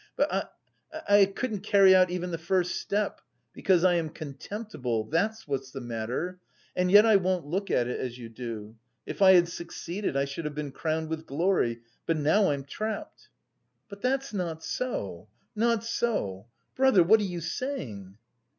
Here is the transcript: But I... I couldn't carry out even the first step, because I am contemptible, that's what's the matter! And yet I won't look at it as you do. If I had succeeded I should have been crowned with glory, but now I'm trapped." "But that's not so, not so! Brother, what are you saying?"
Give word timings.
But 0.17 0.33
I... 0.33 0.45
I 1.07 1.25
couldn't 1.27 1.59
carry 1.59 1.93
out 1.93 2.09
even 2.09 2.31
the 2.31 2.39
first 2.39 2.81
step, 2.81 3.21
because 3.53 3.83
I 3.83 3.93
am 3.93 4.09
contemptible, 4.09 5.03
that's 5.03 5.47
what's 5.47 5.69
the 5.69 5.79
matter! 5.79 6.39
And 6.75 6.89
yet 6.91 7.05
I 7.05 7.17
won't 7.17 7.45
look 7.45 7.69
at 7.69 7.85
it 7.87 7.99
as 7.99 8.17
you 8.17 8.27
do. 8.27 8.77
If 9.05 9.21
I 9.21 9.33
had 9.33 9.47
succeeded 9.47 10.17
I 10.17 10.25
should 10.25 10.45
have 10.45 10.55
been 10.55 10.71
crowned 10.71 11.09
with 11.09 11.27
glory, 11.27 11.81
but 12.07 12.17
now 12.17 12.49
I'm 12.49 12.63
trapped." 12.63 13.29
"But 13.89 14.01
that's 14.01 14.33
not 14.33 14.63
so, 14.63 15.27
not 15.55 15.83
so! 15.83 16.47
Brother, 16.73 17.03
what 17.03 17.19
are 17.19 17.23
you 17.23 17.39
saying?" 17.41 18.17